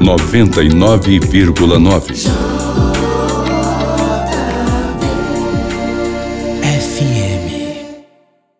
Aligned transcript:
99,9 0.00 2.47